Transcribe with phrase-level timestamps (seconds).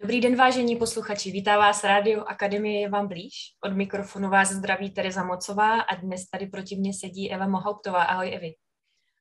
[0.00, 1.30] Dobrý den, vážení posluchači.
[1.30, 3.34] Vítá vás Rádio Akademie je vám blíž.
[3.64, 8.02] Od mikrofonu vás zdraví Tereza Mocová a dnes tady proti mně sedí Eva Mohauptová.
[8.02, 8.54] Ahoj, Evi.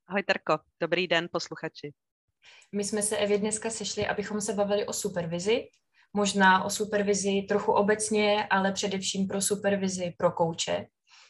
[0.08, 0.60] Ahoj, Terko.
[0.80, 1.94] Dobrý den, posluchači.
[2.72, 5.68] My jsme se, Evi, dneska sešli, abychom se bavili o supervizi.
[6.14, 10.86] Možná o supervizi trochu obecně, ale především pro supervizi pro kouče.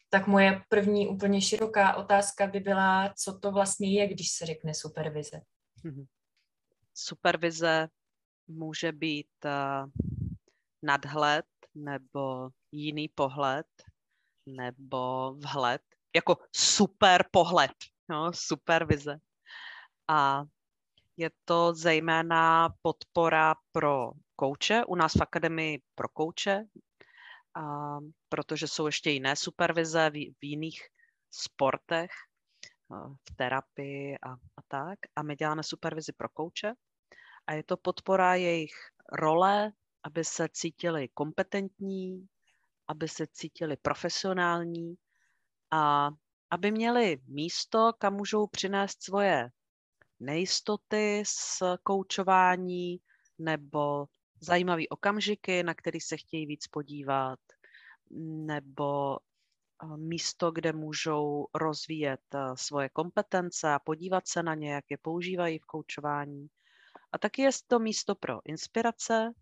[0.09, 4.73] Tak moje první úplně široká otázka by byla, co to vlastně je, když se řekne
[4.73, 5.41] supervize.
[5.83, 6.05] Mhm.
[6.93, 7.87] Supervize
[8.47, 9.89] může být uh,
[10.83, 13.67] nadhled nebo jiný pohled
[14.45, 15.81] nebo vhled,
[16.15, 17.71] jako super pohled,
[18.09, 19.19] no, supervize.
[20.07, 20.43] A
[21.17, 26.65] je to zejména podpora pro kouče, u nás v akademii pro kouče,
[27.55, 27.97] a,
[28.29, 30.81] protože jsou ještě jiné supervize v, v jiných
[31.31, 32.11] sportech,
[33.29, 34.99] v terapii a, a tak.
[35.15, 36.73] A my děláme supervizi pro kouče
[37.47, 38.73] a je to podpora jejich
[39.11, 39.71] role,
[40.03, 42.27] aby se cítili kompetentní,
[42.87, 44.95] aby se cítili profesionální
[45.71, 46.09] a
[46.51, 49.49] aby měli místo, kam můžou přinést svoje
[50.19, 52.99] nejistoty z koučování
[53.39, 54.05] nebo
[54.41, 57.39] zajímavé okamžiky, na který se chtějí víc podívat,
[58.45, 64.85] nebo eh, místo, kde můžou rozvíjet eh, svoje kompetence a podívat se na ně, jak
[64.89, 66.47] je používají v koučování.
[67.13, 69.33] A taky je to místo pro inspirace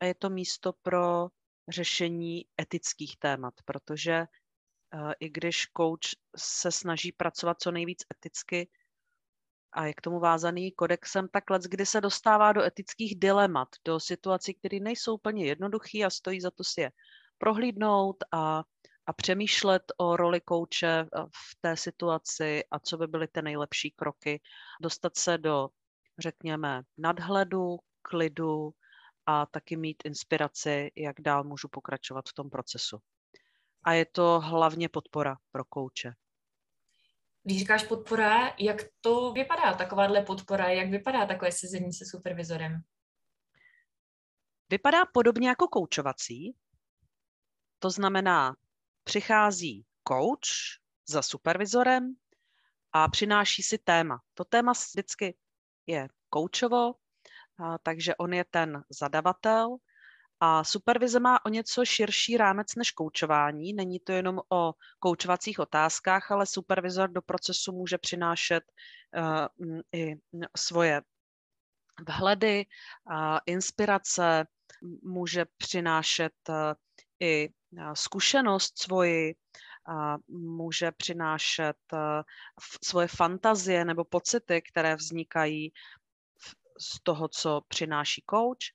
[0.00, 1.28] a je to místo pro
[1.68, 4.20] řešení etických témat, protože
[4.94, 8.68] uh, i když coach se snaží pracovat co nejvíc eticky
[9.72, 14.00] a je k tomu vázaný kodexem, tak let, kdy se dostává do etických dilemat, do
[14.00, 16.92] situací, které nejsou úplně jednoduché a stojí za to si je
[17.38, 18.64] prohlídnout a,
[19.06, 23.90] a přemýšlet o roli kouče eh, v té situaci a co by byly ty nejlepší
[23.90, 24.40] kroky,
[24.80, 25.68] dostat se do
[26.18, 28.74] řekněme, nadhledu, klidu
[29.26, 32.98] a taky mít inspiraci, jak dál můžu pokračovat v tom procesu.
[33.84, 36.12] A je to hlavně podpora pro kouče.
[37.42, 42.82] Když říkáš podpora, jak to vypadá, takováhle podpora, jak vypadá takové sezení se supervizorem?
[44.70, 46.56] Vypadá podobně jako koučovací.
[47.78, 48.56] To znamená,
[49.04, 52.14] přichází coach za supervizorem
[52.92, 54.22] a přináší si téma.
[54.34, 55.36] To téma vždycky
[55.86, 56.94] je koučovo,
[57.82, 59.76] takže on je ten zadavatel
[60.40, 63.72] a supervize má o něco širší rámec než koučování.
[63.72, 68.64] Není to jenom o koučovacích otázkách, ale supervizor do procesu může přinášet
[69.16, 70.16] uh, i
[70.56, 71.02] svoje
[72.08, 72.66] vhledy,
[73.10, 74.46] uh, inspirace,
[75.02, 76.54] může přinášet uh,
[77.20, 77.48] i
[77.94, 79.34] zkušenost svoji,
[80.28, 81.76] může přinášet
[82.84, 85.72] svoje fantazie nebo pocity, které vznikají
[86.80, 88.74] z toho, co přináší coach.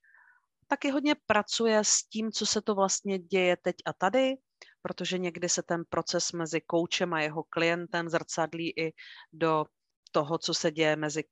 [0.68, 4.36] Taky hodně pracuje s tím, co se to vlastně děje teď a tady,
[4.81, 8.94] protože někdy se ten proces mezi koučem a jeho klientem zrcadlí i
[9.34, 9.66] do
[10.12, 11.24] toho, co se děje mezi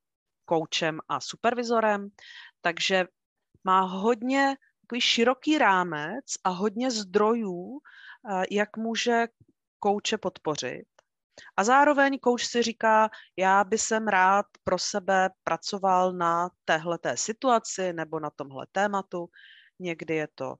[0.44, 2.08] koučem a supervizorem.
[2.60, 3.04] Takže
[3.64, 7.80] má hodně takový široký rámec a hodně zdrojů,
[8.50, 9.26] jak může
[9.78, 10.84] kouče podpořit.
[11.56, 17.92] A zároveň kouč si říká, já by jsem rád pro sebe pracoval na téhle situaci
[17.92, 19.26] nebo na tomhle tématu.
[19.78, 20.54] Někdy je to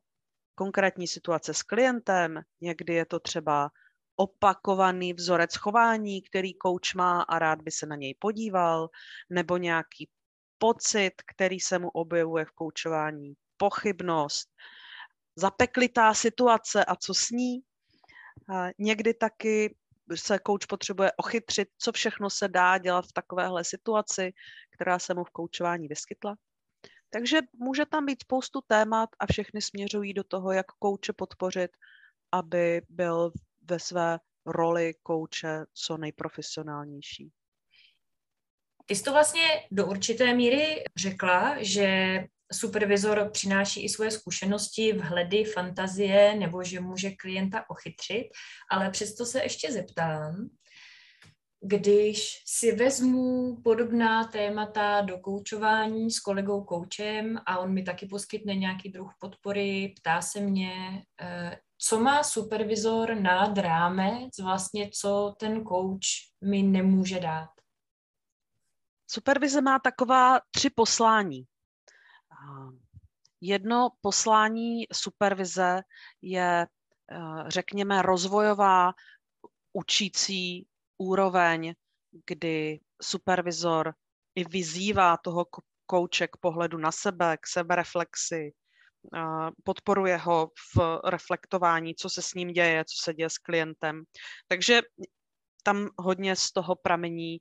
[0.55, 3.71] konkrétní situace s klientem, někdy je to třeba
[4.17, 8.89] opakovaný vzorec chování, který kouč má a rád by se na něj podíval,
[9.31, 10.09] nebo nějaký
[10.59, 14.49] pocit, který se mu objevuje v koučování, pochybnost,
[15.37, 17.61] zapeklitá situace a co s ní.
[18.79, 19.77] Někdy taky
[20.15, 24.33] se kouč potřebuje ochytřit, co všechno se dá dělat v takovéhle situaci,
[24.71, 26.37] která se mu v koučování vyskytla.
[27.11, 31.71] Takže může tam být spoustu témat a všechny směřují do toho, jak kouče podpořit,
[32.33, 33.33] aby byl
[33.63, 37.33] ve své roli kouče co nejprofesionálnější.
[38.87, 42.19] Ty jsi to vlastně do určité míry řekla, že
[42.53, 48.29] supervizor přináší i svoje zkušenosti, vhledy, fantazie, nebo že může klienta ochytřit,
[48.71, 50.49] ale přesto se ještě zeptám,
[51.61, 58.55] když si vezmu podobná témata do koučování s kolegou koučem a on mi taky poskytne
[58.55, 65.65] nějaký druh podpory, ptá se mě, eh, co má supervizor nad rámec, vlastně co ten
[65.65, 66.07] kouč
[66.45, 67.49] mi nemůže dát.
[69.11, 71.45] Supervize má taková tři poslání.
[73.41, 75.83] Jedno poslání supervize
[76.23, 76.67] je,
[77.13, 77.17] eh,
[77.49, 78.93] řekněme, rozvojová
[79.73, 80.67] učící
[80.99, 81.75] úroveň,
[82.27, 83.95] kdy supervizor
[84.35, 85.47] i vyzývá toho
[85.87, 88.53] kouče k pohledu na sebe, k sebereflexi,
[89.65, 94.03] podporuje ho v reflektování, co se s ním děje, co se děje s klientem.
[94.49, 94.83] Takže
[95.63, 97.39] tam hodně z toho pramení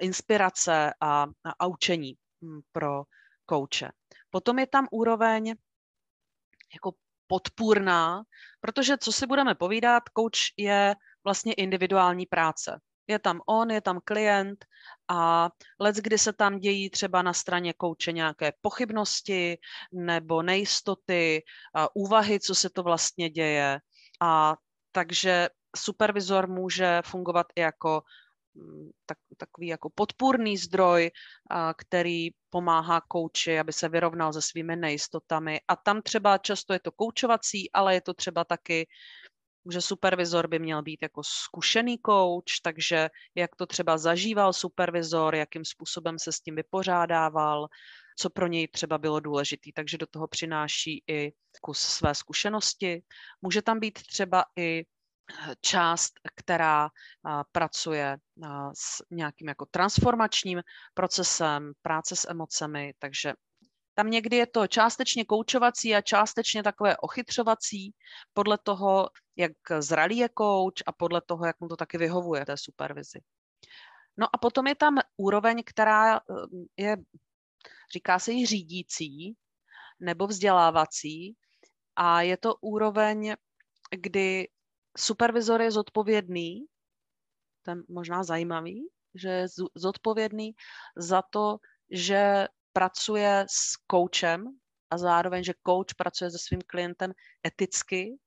[0.00, 1.26] inspirace a,
[1.58, 2.14] a učení
[2.44, 3.02] hm, pro
[3.48, 3.88] kouče.
[4.30, 5.54] Potom je tam úroveň
[6.74, 6.92] jako
[7.26, 8.22] podpůrná,
[8.60, 12.80] protože co si budeme povídat, coach je vlastně individuální práce.
[13.08, 14.64] Je tam on, je tam klient
[15.08, 15.50] a
[15.80, 19.58] let, kdy se tam dějí třeba na straně kouče nějaké pochybnosti
[19.92, 21.42] nebo nejistoty,
[21.94, 23.80] úvahy, co se to vlastně děje.
[24.20, 24.56] A
[24.92, 28.02] takže supervizor může fungovat i jako
[29.06, 31.10] tak, takový jako podpůrný zdroj,
[31.50, 35.60] a, který pomáhá kouči, aby se vyrovnal se svými nejistotami.
[35.68, 38.86] A tam třeba často je to koučovací, ale je to třeba taky
[39.72, 45.64] že supervizor by měl být jako zkušený coach, takže jak to třeba zažíval supervizor, jakým
[45.64, 47.68] způsobem se s tím vypořádával,
[48.18, 53.02] co pro něj třeba bylo důležité, takže do toho přináší i kus své zkušenosti.
[53.42, 54.84] Může tam být třeba i
[55.60, 56.88] část, která
[57.52, 58.18] pracuje
[58.74, 60.62] s nějakým jako transformačním
[60.94, 63.32] procesem, práce s emocemi, takže
[63.94, 67.94] tam někdy je to částečně koučovací a částečně takové ochytřovací,
[68.32, 72.56] podle toho, jak zralý je kouč a podle toho, jak mu to taky vyhovuje té
[72.56, 73.20] supervizi.
[74.16, 76.20] No a potom je tam úroveň, která eh,
[76.76, 76.96] je,
[77.92, 79.36] říká se jí řídící
[80.00, 81.36] nebo vzdělávací
[81.96, 83.34] a je to úroveň,
[83.90, 84.48] kdy
[84.96, 86.66] supervizor je zodpovědný,
[87.62, 90.54] to je možná zajímavý, že je zodpovědný
[90.96, 91.58] za to,
[91.90, 94.44] že pracuje s koučem
[94.90, 97.12] a zároveň, že kouč pracuje se svým klientem
[97.46, 98.18] eticky,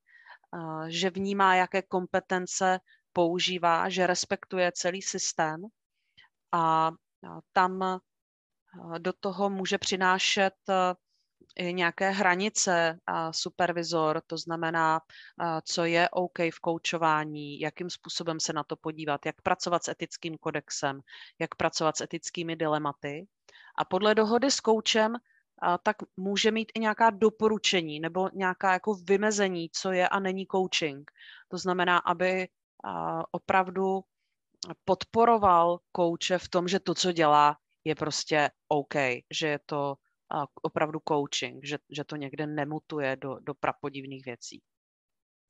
[0.88, 2.78] že vnímá, jaké kompetence
[3.12, 5.62] používá, že respektuje celý systém
[6.52, 6.90] a
[7.52, 8.00] tam
[8.98, 10.54] do toho může přinášet
[11.70, 15.00] nějaké hranice a supervizor, to znamená,
[15.64, 20.38] co je OK v koučování, jakým způsobem se na to podívat, jak pracovat s etickým
[20.38, 21.00] kodexem,
[21.38, 23.26] jak pracovat s etickými dilematy.
[23.78, 25.16] A podle dohody s koučem
[25.82, 31.10] tak může mít i nějaká doporučení nebo nějaká jako vymezení, co je a není coaching.
[31.48, 32.48] To znamená, aby
[33.30, 34.00] opravdu
[34.84, 38.94] podporoval kouče v tom, že to, co dělá, je prostě OK,
[39.30, 39.94] že je to
[40.62, 44.62] opravdu coaching, že, že to někde nemutuje do, do prapodivných věcí.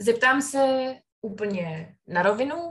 [0.03, 2.71] Zeptám se úplně na rovinu.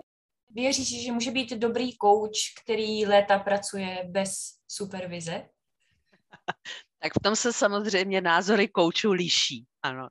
[0.50, 4.32] Věříš, že může být dobrý coach, který léta pracuje bez
[4.68, 5.50] supervize?
[7.00, 9.66] tak v tom se samozřejmě názory koučů liší.
[9.84, 10.08] Ano.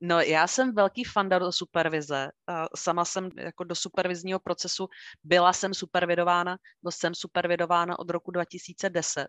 [0.00, 2.30] No, já jsem velký fan do supervize.
[2.76, 4.88] Sama jsem jako do supervizního procesu
[5.24, 9.28] byla jsem supervidována, byl jsem supervidována od roku 2010.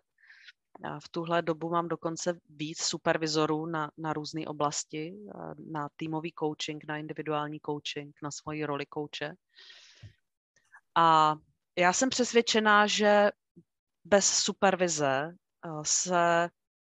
[1.00, 5.18] V tuhle dobu mám dokonce víc supervizorů na, na různé oblasti,
[5.58, 9.34] na týmový coaching, na individuální coaching, na svoji roli kouče.
[10.96, 11.36] A
[11.78, 13.32] já jsem přesvědčená, že
[14.06, 15.36] bez supervize
[15.82, 16.50] se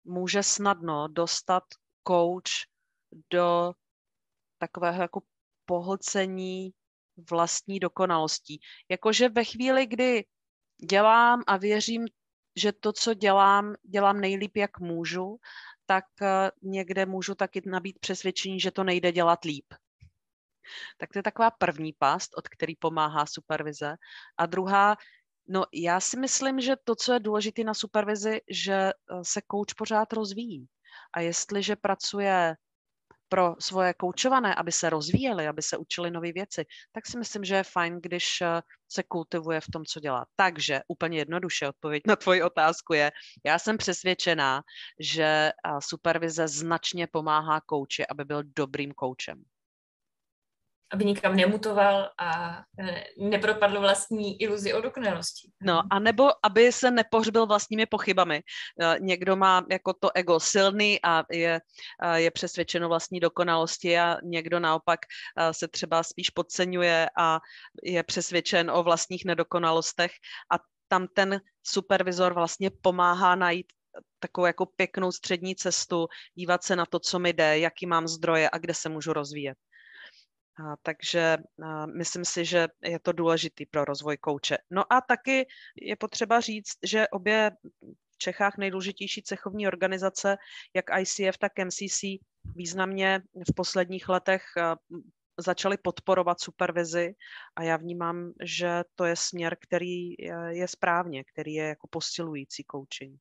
[0.04, 1.64] může snadno dostat
[2.08, 2.68] coach
[3.30, 3.74] do
[4.58, 5.22] takového jako
[5.66, 6.74] pohlcení
[7.30, 8.62] vlastní dokonalostí.
[8.90, 10.26] Jakože ve chvíli, kdy
[10.90, 12.08] dělám a věřím,
[12.56, 15.38] že to, co dělám, dělám nejlíp, jak můžu,
[15.86, 19.66] tak eh, někde můžu taky nabít přesvědčení, že to nejde dělat líp.
[20.98, 23.96] Tak to je taková první past, od který pomáhá supervize.
[24.38, 24.98] A druhá,
[25.48, 29.74] No, já si myslím, že to, co je důležité na supervizi, že eh, se kouč
[29.74, 30.68] pořád rozvíjí.
[31.14, 32.56] A jestliže pracuje
[33.32, 37.56] pro svoje koučované, aby se rozvíjeli, aby se učili nové věci, tak si myslím, že
[37.56, 38.62] je fajn, když eh,
[38.92, 40.26] se kultivuje v tom, co dělá.
[40.36, 43.12] Takže úplně jednoduše odpověď na tvoji otázku je,
[43.46, 44.62] já jsem přesvědčená,
[45.00, 49.44] že supervize značně pomáhá kouči, aby byl dobrým koučem
[50.94, 55.52] aby nikam nemutoval a e, nepropadl vlastní iluzi o dokonalosti.
[55.62, 58.36] No, a nebo aby se nepohřbil vlastními pochybami.
[58.36, 61.62] E, někdo má jako to ego silný a je,
[62.16, 65.00] je přesvědčeno vlastní dokonalosti a někdo naopak
[65.38, 67.40] e, se třeba spíš podceňuje a
[67.84, 70.12] je přesvědčen o vlastních nedokonalostech
[70.54, 70.56] a
[70.88, 73.66] tam ten supervizor vlastně pomáhá najít
[74.20, 78.50] takovou jako pěknou střední cestu, dívat se na to, co mi jde, jaký mám zdroje
[78.54, 79.58] a kde se můžu rozvíjet.
[80.60, 84.58] A, takže a, myslím si, že je to důležitý pro rozvoj kouče.
[84.72, 85.48] No a taky
[85.82, 87.52] je potřeba říct, že obě
[88.12, 90.38] v Čechách nejdůležitější cechovní organizace,
[90.76, 92.02] jak ICF, tak MCC,
[92.56, 94.44] významně v posledních letech
[95.40, 97.14] začaly podporovat supervizi
[97.56, 100.16] a já vnímám, že to je směr, který
[100.50, 103.20] je správně, který je jako posilující coaching.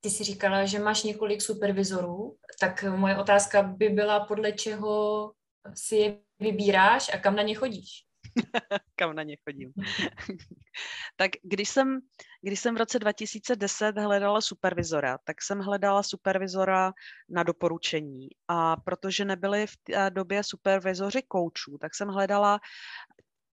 [0.00, 5.32] ty jsi říkala, že máš několik supervizorů, tak moje otázka by byla, podle čeho
[5.74, 8.04] si je vybíráš a kam na ně chodíš?
[8.96, 9.72] kam na ně chodím.
[11.16, 12.00] tak když jsem,
[12.40, 16.92] když jsem v roce 2010 hledala supervizora, tak jsem hledala supervizora
[17.28, 18.28] na doporučení.
[18.48, 22.60] A protože nebyli v té době supervizoři koučů, tak jsem hledala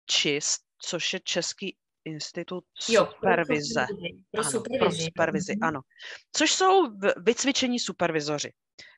[0.05, 3.85] ČIST, což je Český institut jo, supervize.
[4.31, 4.71] Pro supervizi.
[4.73, 5.63] Ano, pro supervizi, mhm.
[5.63, 5.81] ano.
[6.31, 8.51] Což jsou vycvičení supervizoři.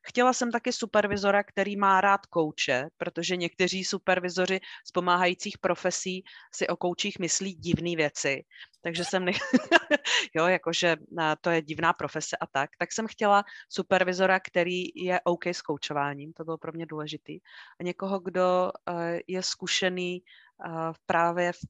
[0.08, 6.24] Chtěla jsem taky supervizora, který má rád kouče, protože někteří supervizoři z pomáhajících profesí
[6.54, 8.44] si o koučích myslí divné věci.
[8.82, 9.32] Takže jsem, ne...
[10.36, 10.96] jo, jakože
[11.42, 12.70] to je divná profese a tak.
[12.78, 17.40] Tak jsem chtěla supervizora, který je OK s koučováním, to bylo pro mě důležitý.
[17.80, 20.24] A někoho, kdo eh, je zkušený
[20.66, 20.70] eh,
[21.06, 21.62] právě v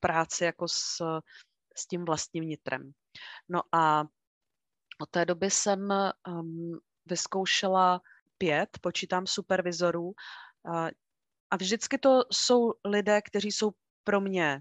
[0.00, 0.96] práci jako s,
[1.76, 2.92] s tím vlastním nitrem.
[3.48, 4.04] No a
[5.00, 5.88] od té doby jsem
[6.28, 8.00] um, vyzkoušela
[8.38, 10.12] pět, počítám supervizorů,
[11.50, 13.70] a vždycky to jsou lidé, kteří jsou
[14.04, 14.60] pro mě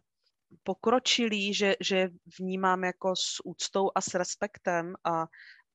[0.64, 5.28] pokročilí, že, že vnímám jako s úctou a s respektem a,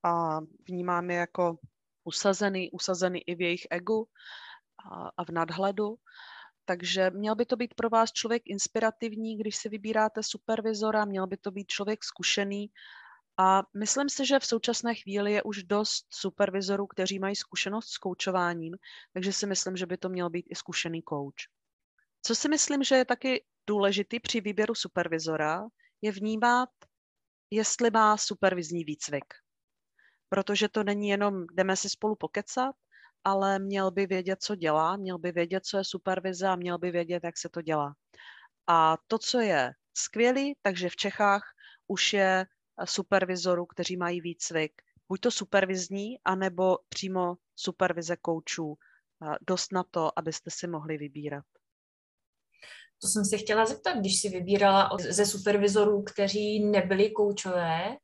[0.02, 1.58] a vnímám je jako
[2.04, 4.08] usazený, usazený i v jejich egu
[4.92, 5.96] a, a v nadhledu.
[6.64, 11.36] Takže měl by to být pro vás člověk inspirativní, když si vybíráte supervizora, měl by
[11.36, 12.70] to být člověk zkušený.
[13.38, 17.98] A myslím si, že v současné chvíli je už dost supervizorů, kteří mají zkušenost s
[17.98, 18.74] koučováním,
[19.12, 21.34] takže si myslím, že by to měl být i zkušený kouč.
[22.22, 25.64] Co si myslím, že je taky důležitý při výběru supervizora,
[26.02, 26.68] je vnímat,
[27.50, 29.24] jestli má supervizní výcvik.
[30.28, 32.76] Protože to není jenom jdeme si spolu pokecat,
[33.24, 36.90] ale měl by vědět, co dělá, měl by vědět, co je supervize a měl by
[36.90, 37.94] vědět, jak se to dělá.
[38.66, 41.42] A to, co je skvělý, takže v Čechách
[41.86, 42.46] už je
[42.84, 44.72] supervizorů, kteří mají výcvik,
[45.08, 48.74] buď to supervizní, anebo přímo supervize koučů,
[49.46, 51.44] dost na to, abyste si mohli vybírat.
[53.02, 57.96] To jsem se chtěla zeptat, když si vybírala ze supervizorů, kteří nebyli koučové,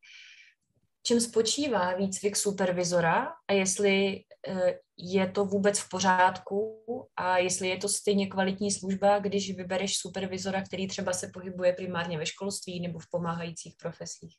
[1.02, 6.84] čem spočívá výcvik supervizora a jestli eh, je to vůbec v pořádku
[7.16, 12.18] a jestli je to stejně kvalitní služba, když vybereš supervizora, který třeba se pohybuje primárně
[12.18, 14.36] ve školství nebo v pomáhajících profesích.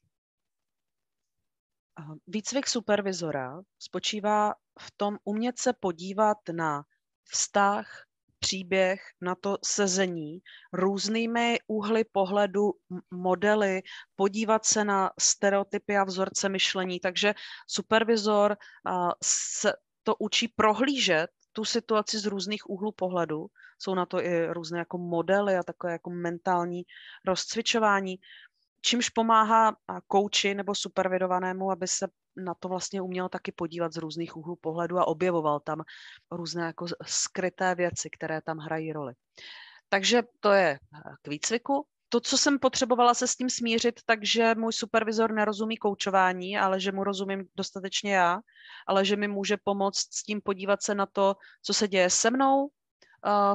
[2.28, 6.84] Výcvik supervizora spočívá v tom umět se podívat na
[7.30, 8.06] vztah
[8.40, 10.40] příběh, na to sezení,
[10.74, 12.74] různými úhly pohledu,
[13.12, 13.82] modely,
[14.16, 17.00] podívat se na stereotypy a vzorce myšlení.
[17.00, 17.34] Takže
[17.68, 18.58] supervizor
[19.24, 23.48] se to učí prohlížet tu situaci z různých úhlů pohledu.
[23.80, 26.84] Jsou na to i různé jako modely a takové jako mentální
[27.26, 28.16] rozcvičování
[28.82, 29.76] čímž pomáhá
[30.08, 35.00] kouči nebo supervidovanému, aby se na to vlastně uměl taky podívat z různých úhlů pohledu
[35.00, 35.84] a objevoval tam
[36.32, 39.14] různé jako skryté věci, které tam hrají roli.
[39.90, 40.80] Takže to je
[41.22, 41.86] k výcviku.
[42.10, 46.92] To, co jsem potřebovala se s tím smířit, takže můj supervizor nerozumí koučování, ale že
[46.92, 48.40] mu rozumím dostatečně já,
[48.88, 52.30] ale že mi může pomoct s tím podívat se na to, co se děje se
[52.30, 52.70] mnou,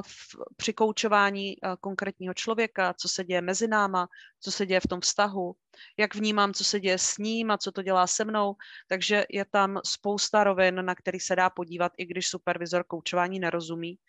[0.01, 4.07] v, při koučování konkrétního člověka, co se děje mezi náma,
[4.39, 5.55] co se děje v tom vztahu,
[5.97, 8.55] jak vnímám, co se děje s ním a co to dělá se mnou.
[8.87, 13.99] Takže je tam spousta rovin, na který se dá podívat, i když supervizor koučování nerozumí.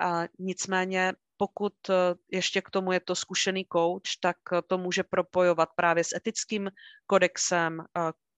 [0.00, 1.92] A nicméně pokud e,
[2.32, 6.70] ještě k tomu je to zkušený kouč, tak to může propojovat právě s etickým
[7.06, 7.84] kodexem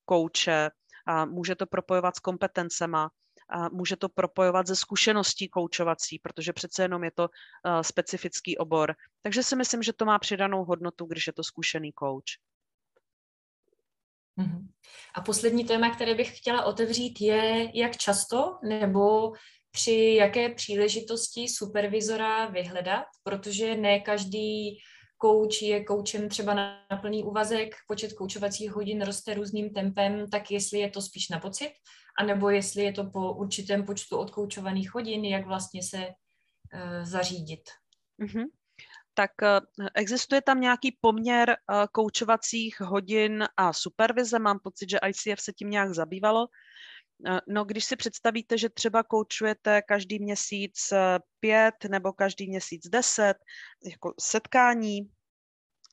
[0.05, 0.71] kouče,
[1.09, 3.11] a může to propojovat s kompetencema,
[3.51, 8.95] a může to propojovat ze zkušeností koučovací, protože přece jenom je to uh, specifický obor.
[9.23, 12.25] Takže si myslím, že to má přidanou hodnotu, když je to zkušený kouč.
[14.37, 14.69] Mhm.
[15.15, 19.33] A poslední téma, které bych chtěla otevřít, je, jak často nebo
[19.71, 24.79] při jaké příležitosti supervizora vyhledat, protože ne každý
[25.19, 30.51] kouč je koučem třeba na, na plný úvazek, počet koučovacích hodin roste různým tempem, tak
[30.51, 31.73] jestli je to spíš na pocit,
[32.19, 37.61] anebo jestli je to po určitém počtu odkoučovaných hodin, jak vlastně se uh, zařídit.
[38.23, 38.45] Mm-hmm.
[39.15, 44.39] Tak uh, existuje tam nějaký poměr uh, koučovacích hodin a supervize.
[44.39, 46.47] Mám pocit, že ICF se tím nějak zabývalo.
[47.49, 50.93] No, když si představíte, že třeba koučujete každý měsíc
[51.41, 53.35] pět nebo každý měsíc deset
[53.85, 55.11] jako setkání,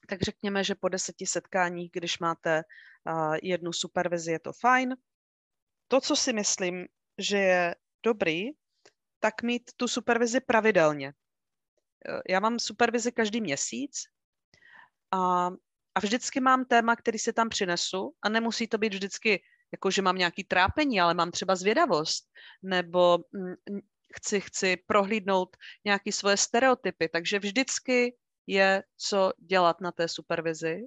[0.10, 2.64] tak řekněme, že po deseti setkáních, když máte
[3.44, 4.96] jednu supervizi, je to fajn
[5.88, 8.50] to, co si myslím, že je dobrý,
[9.20, 11.14] tak mít tu supervizi pravidelně.
[12.10, 14.04] Eh, já mám supervizi každý měsíc
[15.12, 15.48] a,
[15.96, 20.02] a vždycky mám téma, který si tam přinesu a nemusí to být vždycky jako že
[20.02, 22.26] mám nějaký trápení, ale mám třeba zvědavost,
[22.64, 23.80] nebo mm,
[24.16, 27.10] chci, chci prohlídnout nějaké svoje stereotypy.
[27.10, 28.16] Takže vždycky
[28.48, 30.82] je co dělat na té supervizi.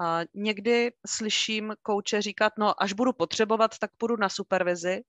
[0.00, 5.02] A někdy slyším kouče říkat, no až budu potřebovat, tak půjdu na supervizi,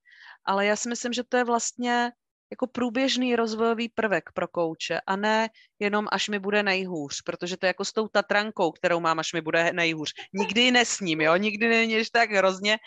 [0.44, 2.12] ale já si myslím, že to je vlastně
[2.50, 5.48] jako průběžný rozvojový prvek pro kouče a ne
[5.78, 9.32] jenom až mi bude nejhůř, protože to je jako s tou tatrankou, kterou mám, až
[9.32, 10.12] mi bude nejhůř.
[10.32, 12.78] Nikdy ji nesním, jo, nikdy není tak hrozně,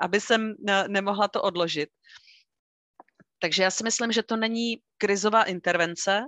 [0.00, 0.54] aby jsem
[0.88, 1.88] nemohla to odložit.
[3.38, 6.22] Takže já si myslím, že to není krizová intervence,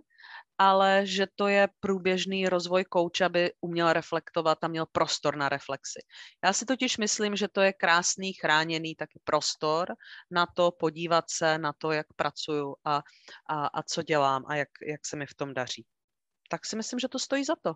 [0.58, 6.00] ale že to je průběžný rozvoj kouče, aby uměl reflektovat a měl prostor na reflexi.
[6.44, 9.88] Já si totiž myslím, že to je krásný, chráněný taky prostor
[10.30, 13.02] na to podívat se na to, jak pracuju a,
[13.48, 15.84] a, a co dělám a jak, jak se mi v tom daří.
[16.50, 17.74] Tak si myslím, že to stojí za to.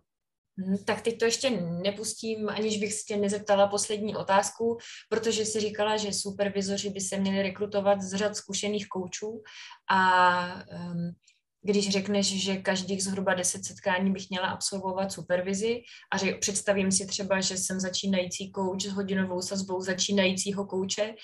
[0.57, 5.61] Mhm, tak teď to ještě nepustím, aniž bych se tě nezeptala poslední otázku, protože jsi
[5.61, 9.43] říkala, že supervizoři by se měli rekrutovat z řad zkušených koučů
[9.91, 11.15] a um,
[11.63, 17.07] když řekneš, že každých zhruba 10 setkání bych měla absolvovat supervizi a že představím si
[17.07, 21.15] třeba, že jsem začínající kouč s hodinovou sazbou začínajícího kouče,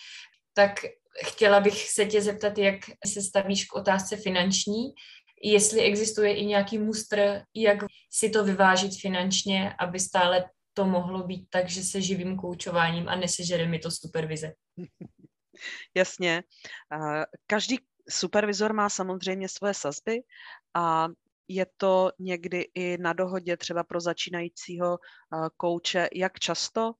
[0.55, 0.81] tak
[1.25, 4.83] chtěla bych se tě zeptat, jak se stavíš k otázce finanční,
[5.43, 7.79] jestli existuje i nějaký mustr, jak
[8.13, 13.17] si to vyvážit finančně, aby stále to mohlo být tak, že se živím koučováním a
[13.17, 14.53] nesežere mi to supervize.
[15.95, 16.43] Jasně.
[17.47, 17.79] Každý
[18.11, 20.23] supervizor má samozřejmě svoje sazby
[20.75, 21.09] a
[21.49, 24.99] je to někdy i na dohodě třeba pro začínajícího
[25.57, 26.95] kouče, jak často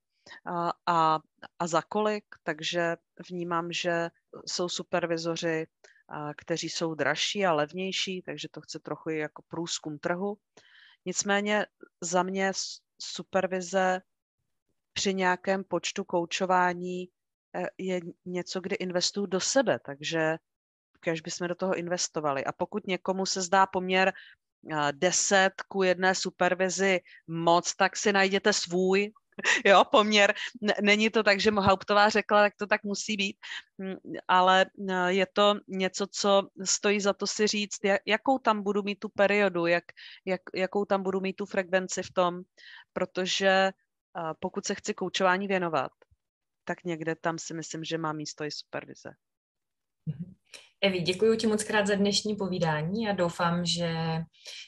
[0.87, 1.19] a,
[1.59, 2.97] a za kolik, takže
[3.31, 4.11] vnímám, že
[4.47, 5.67] jsou supervizoři,
[6.37, 10.39] kteří jsou dražší a levnější, takže to chce trochu jako průzkum trhu.
[11.05, 11.67] Nicméně
[12.01, 12.53] za mě
[13.01, 14.03] supervize
[14.93, 17.09] při nějakém počtu koučování
[17.79, 20.39] je něco, kdy investuju do sebe, takže
[21.01, 22.45] kež bychom do toho investovali.
[22.45, 24.13] A pokud někomu se zdá poměr
[24.93, 29.13] 10 ku jedné supervizi moc, tak si najděte svůj,
[29.65, 30.35] jo, poměr.
[30.83, 33.37] Není to tak, že Hauptová řekla, tak to tak musí být,
[33.83, 33.97] hm,
[34.29, 34.67] ale
[35.07, 39.67] je to něco, co stojí za to si říct, jakou tam budu mít tu periodu,
[39.67, 39.85] jak,
[40.25, 42.41] jak, jakou tam budu mít tu frekvenci v tom,
[42.93, 43.71] protože
[44.41, 45.93] pokud se chci koučování věnovat,
[46.65, 49.15] tak někde tam si myslím, že má místo i supervize.
[50.07, 50.38] Mhm.
[50.81, 53.95] Evi, děkuji ti moc krát za dnešní povídání a doufám, že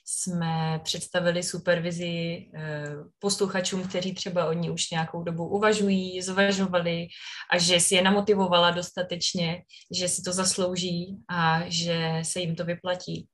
[0.07, 7.07] jsme představili supervizi eh, posluchačům, kteří třeba o ní už nějakou dobu uvažují, zvažovali
[7.53, 9.63] a že si je namotivovala dostatečně,
[9.99, 13.29] že si to zaslouží a že se jim to vyplatí.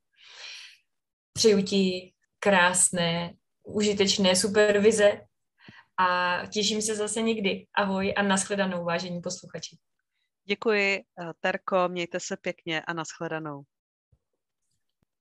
[1.33, 3.33] Přeju ti krásné,
[3.65, 5.21] užitečné supervize
[5.99, 7.67] a těším se zase někdy.
[7.77, 9.77] Ahoj a nashledanou, vážení posluchači.
[10.49, 13.63] Děkuji, eh, Terko, mějte se pěkně a nashledanou.